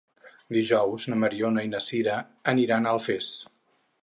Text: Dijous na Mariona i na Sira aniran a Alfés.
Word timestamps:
Dijous 0.55 1.05
na 1.11 1.19
Mariona 1.25 1.67
i 1.67 1.71
na 1.75 1.83
Sira 1.91 2.17
aniran 2.55 2.89
a 2.91 2.97
Alfés. 2.97 3.31